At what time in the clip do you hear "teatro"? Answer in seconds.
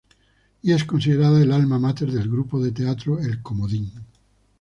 2.71-3.19